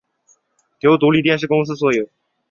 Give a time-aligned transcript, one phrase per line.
[0.79, 2.09] 由独立电视公司所有。